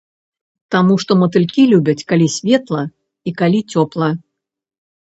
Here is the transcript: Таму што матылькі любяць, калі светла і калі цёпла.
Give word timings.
Таму 0.75 0.95
што 1.03 1.17
матылькі 1.23 1.67
любяць, 1.75 1.97
калі 2.13 2.27
светла 2.39 2.83
і 3.29 3.39
калі 3.45 3.59
цёпла. 3.71 4.09